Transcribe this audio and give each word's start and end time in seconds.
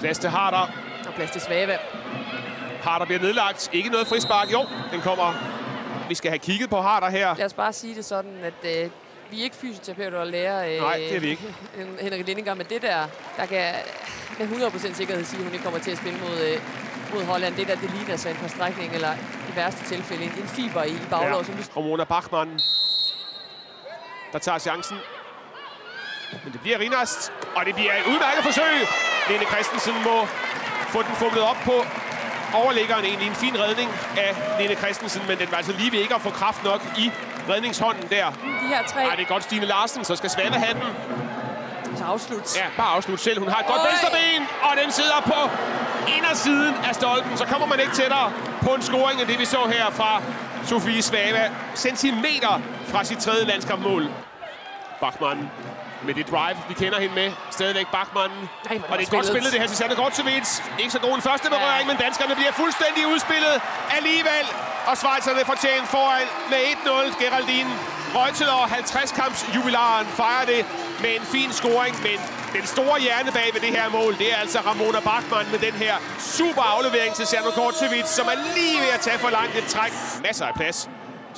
Plads 0.00 0.18
til 0.18 0.30
Harder. 0.30 0.72
Og 1.06 1.14
plads 1.14 1.30
til 1.30 1.40
Svave. 1.40 1.78
Harder 2.82 3.06
bliver 3.06 3.20
nedlagt. 3.20 3.70
Ikke 3.72 3.88
noget 3.88 4.06
frispark. 4.06 4.52
Jo, 4.52 4.66
den 4.92 5.00
kommer. 5.00 5.34
Vi 6.08 6.14
skal 6.14 6.30
have 6.30 6.38
kigget 6.38 6.70
på 6.70 6.80
Harder 6.80 7.08
her. 7.10 7.34
Lad 7.36 7.46
os 7.46 7.54
bare 7.54 7.72
sige 7.72 7.94
det 7.94 8.04
sådan, 8.04 8.38
at 8.44 8.84
øh, 8.84 8.90
vi 9.30 9.40
er 9.40 9.44
ikke 9.44 9.56
fysioterapeuter 9.56 10.18
og 10.18 10.26
lærer 10.26 10.74
øh, 10.74 10.80
Nej, 10.82 10.96
det 10.96 11.16
er 11.16 11.20
vi 11.20 11.28
ikke. 11.28 11.54
Henrik 12.00 12.26
Lindinger, 12.26 12.54
men 12.54 12.66
det 12.66 12.82
der, 12.82 13.06
der 13.36 13.46
kan 13.46 13.74
med 14.38 14.46
100% 14.46 14.94
sikkerhed 14.94 15.24
sige, 15.24 15.38
at 15.38 15.44
hun 15.44 15.52
ikke 15.52 15.64
kommer 15.64 15.80
til 15.80 15.90
at 15.90 15.98
spille 15.98 16.18
mod, 16.18 16.38
øh, 16.38 16.60
mod 17.14 17.24
Holland. 17.24 17.54
Det 17.56 17.68
der, 17.68 17.74
det 17.76 17.90
ligner 17.94 18.16
sig 18.16 18.30
en 18.30 18.36
forstrækning, 18.36 18.94
eller 18.94 19.14
i 19.52 19.56
værste 19.56 19.84
tilfælde 19.84 20.24
en, 20.24 20.30
en 20.30 20.48
fiber 20.48 20.82
i, 20.82 20.90
i 20.90 21.06
baglov. 21.10 21.40
Ja. 21.40 21.44
Som 21.44 21.54
Ramona 21.76 22.04
Bachmann, 22.04 22.60
der 24.32 24.38
tager 24.38 24.58
chancen. 24.58 24.96
Men 26.44 26.52
det 26.52 26.60
bliver 26.60 26.78
Rinast, 26.78 27.32
og 27.56 27.66
det 27.66 27.74
bliver 27.74 27.92
et 27.92 28.06
udmærket 28.06 28.44
forsøg. 28.44 29.07
Lene 29.30 29.44
Christensen 29.44 29.94
må 30.04 30.26
få 30.88 31.02
den 31.02 31.14
fumlet 31.14 31.42
op 31.42 31.56
på 31.64 31.84
overliggeren. 32.54 33.04
Egentlig 33.04 33.28
en 33.28 33.34
fin 33.34 33.60
redning 33.60 33.90
af 34.16 34.36
Lene 34.60 34.74
Christensen, 34.74 35.22
men 35.28 35.38
den 35.38 35.50
var 35.50 35.56
altså 35.56 35.72
lige 35.72 35.92
ved 35.92 35.98
ikke 35.98 36.14
at 36.14 36.20
få 36.20 36.30
kraft 36.30 36.64
nok 36.64 36.80
i 36.98 37.12
redningshånden 37.50 38.08
der. 38.10 38.26
De 38.62 38.68
her 38.68 38.82
tre. 38.82 39.00
Ej, 39.00 39.14
det 39.14 39.22
er 39.22 39.28
godt 39.28 39.42
Stine 39.42 39.66
Larsen, 39.66 40.04
så 40.04 40.16
skal 40.16 40.30
Svane 40.30 40.54
have 40.54 40.74
den. 40.74 40.82
Så 41.96 42.04
afslut. 42.04 42.56
Ja, 42.56 42.64
bare 42.76 42.96
afslut 42.96 43.20
selv. 43.20 43.38
Hun 43.38 43.48
har 43.48 43.60
et 43.60 43.66
godt 43.66 43.80
venstre 43.90 44.08
ben, 44.12 44.46
og 44.62 44.72
den 44.82 44.92
sidder 44.92 45.20
på 45.26 45.50
indersiden 46.16 46.74
af 46.88 46.94
stolpen. 46.94 47.36
Så 47.36 47.44
kommer 47.44 47.66
man 47.66 47.80
ikke 47.80 47.92
tættere 47.92 48.32
på 48.62 48.74
en 48.74 48.82
scoring 48.82 49.20
end 49.20 49.28
det, 49.28 49.38
vi 49.38 49.44
så 49.44 49.58
her 49.72 49.90
fra 49.90 50.22
Sofie 50.64 51.02
Svava. 51.02 51.50
Centimeter 51.74 52.60
fra 52.86 53.04
sit 53.04 53.18
tredje 53.18 53.44
landskampmål. 53.44 54.08
Bachmann 55.00 55.50
med 56.06 56.14
det 56.14 56.26
drive, 56.32 56.58
vi 56.70 56.74
kender 56.82 56.98
hende 57.04 57.14
med. 57.14 57.28
Stadigvæk 57.50 57.88
Bachmann. 57.96 58.32
Ej, 58.70 58.80
og 58.90 58.98
det 58.98 59.06
er 59.06 59.10
godt 59.10 59.26
spillet 59.26 59.52
det 59.52 59.60
her 59.60 59.68
til 59.72 59.76
Sanne 59.76 59.96
Gortsevits. 60.02 60.50
Ikke 60.82 60.92
så 60.96 61.00
god 61.06 61.14
en 61.14 61.22
første 61.30 61.48
berøring, 61.54 61.84
ja. 61.86 61.90
men 61.90 61.96
danskerne 62.06 62.34
bliver 62.40 62.52
fuldstændig 62.62 63.02
udspillet 63.12 63.54
alligevel. 63.98 64.44
Og 64.88 64.94
Schweizerne 65.00 65.42
fortjent 65.52 65.86
foran 65.94 66.26
med 66.52 66.62
1-0. 66.74 67.22
Geraldine 67.22 67.72
Reuteler 68.14 68.60
50-kamps 68.78 69.40
jubilaren 69.54 70.06
fejrer 70.06 70.46
det 70.52 70.66
med 71.02 71.12
en 71.18 71.26
fin 71.34 71.50
scoring, 71.52 71.94
men 72.02 72.18
den 72.52 72.66
store 72.66 73.00
hjerne 73.00 73.30
bag 73.32 73.48
ved 73.54 73.60
det 73.60 73.72
her 73.78 73.88
mål, 73.88 74.12
det 74.18 74.32
er 74.32 74.36
altså 74.36 74.58
Ramona 74.60 75.00
Bachmann 75.00 75.50
med 75.50 75.58
den 75.58 75.74
her 75.84 75.94
super 76.18 76.62
aflevering 76.62 77.14
til 77.14 77.26
Sanne 77.26 77.50
Gortsevits, 77.54 78.10
som 78.10 78.26
er 78.26 78.38
lige 78.56 78.78
ved 78.80 78.90
at 78.96 79.00
tage 79.00 79.18
for 79.18 79.30
langt 79.30 79.54
et 79.60 79.66
træk. 79.74 79.92
Masser 80.22 80.46
af 80.46 80.54
plads 80.54 80.88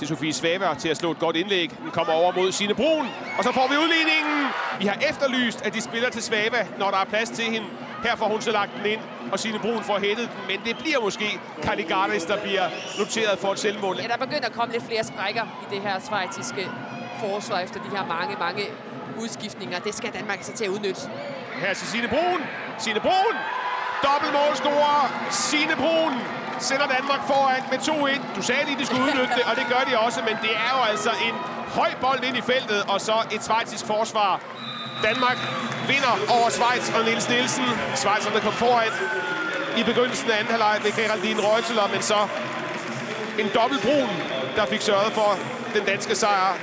til 0.00 0.08
Sofie 0.08 0.32
Svaver 0.32 0.74
til 0.74 0.88
at 0.88 0.96
slå 0.96 1.10
et 1.10 1.18
godt 1.18 1.36
indlæg. 1.36 1.70
Den 1.84 1.90
kommer 1.90 2.12
over 2.12 2.32
mod 2.32 2.52
Sine 2.52 2.74
Brun, 2.74 3.06
og 3.38 3.44
så 3.44 3.52
får 3.52 3.66
vi 3.70 3.76
udligningen. 3.76 4.46
Vi 4.78 4.86
har 4.86 4.98
efterlyst, 5.10 5.62
at 5.66 5.74
de 5.74 5.80
spiller 5.80 6.10
til 6.10 6.22
Svava, 6.22 6.66
når 6.78 6.90
der 6.90 6.98
er 6.98 7.04
plads 7.04 7.30
til 7.30 7.44
hende. 7.44 7.66
Her 8.04 8.16
får 8.16 8.28
hun 8.28 8.40
så 8.40 8.52
lagt 8.52 8.70
den 8.76 8.86
ind, 8.86 9.00
og 9.32 9.38
Sine 9.38 9.58
Brun 9.58 9.82
får 9.82 9.98
hættet 9.98 10.28
den, 10.32 10.40
men 10.50 10.58
det 10.66 10.78
bliver 10.78 11.00
måske 11.00 11.40
Kaligaris, 11.62 12.24
der 12.24 12.36
bliver 12.42 12.66
noteret 12.98 13.38
for 13.38 13.52
et 13.52 13.58
selvmål. 13.58 13.96
Ja, 13.96 14.08
der 14.08 14.16
begynder 14.26 14.46
at 14.46 14.52
komme 14.52 14.72
lidt 14.72 14.86
flere 14.86 15.04
sprækker 15.04 15.42
i 15.42 15.74
det 15.74 15.82
her 15.82 16.00
svejtiske 16.08 16.68
forsvar 17.20 17.58
efter 17.58 17.82
de 17.82 17.96
her 17.96 18.06
mange, 18.06 18.36
mange 18.40 18.64
udskiftninger. 19.22 19.78
Det 19.78 19.94
skal 19.94 20.12
Danmark 20.12 20.38
så 20.42 20.52
til 20.52 20.64
at 20.64 20.70
udnytte. 20.70 21.00
Her 21.54 21.74
til 21.74 21.86
Sine 21.86 22.08
Brun. 22.08 22.40
Sine 22.78 23.00
Brun. 23.00 23.34
Dobbeltmålscorer. 24.04 25.28
Sine 25.30 25.76
Brun 25.76 26.39
sætter 26.60 26.86
Danmark 26.86 27.22
foran 27.26 27.62
med 27.70 27.78
2-1. 27.78 28.36
Du 28.36 28.42
sagde 28.42 28.64
lige, 28.64 28.78
de 28.78 28.86
skulle 28.86 29.02
udnytte 29.02 29.34
det, 29.38 29.44
og 29.50 29.56
det 29.56 29.66
gør 29.72 29.82
de 29.90 29.98
også, 29.98 30.20
men 30.28 30.36
det 30.42 30.52
er 30.66 30.70
jo 30.76 30.82
altså 30.92 31.10
en 31.28 31.34
høj 31.78 31.90
bold 32.00 32.24
ind 32.24 32.36
i 32.36 32.40
feltet, 32.40 32.82
og 32.88 33.00
så 33.00 33.16
et 33.32 33.44
svejtisk 33.44 33.86
forsvar. 33.86 34.40
Danmark 35.02 35.38
vinder 35.88 36.14
over 36.36 36.48
Schweiz 36.50 36.84
og 36.96 37.04
Niels 37.04 37.28
Nielsen. 37.28 37.64
Schweizerne 37.94 38.40
kom 38.40 38.52
foran 38.52 38.92
i 39.80 39.82
begyndelsen 39.82 40.30
af 40.30 40.38
anden 40.38 40.50
halvleg 40.50 40.80
med 40.84 40.92
Geraldine 40.92 41.40
Reuteler, 41.40 41.88
men 41.94 42.02
så 42.02 42.20
en 43.38 43.48
dobbelt 43.54 43.82
brun, 43.82 44.10
der 44.56 44.66
fik 44.66 44.80
sørget 44.80 45.12
for 45.12 45.38
den 45.74 45.84
danske 45.84 46.14
sejr 46.14 46.56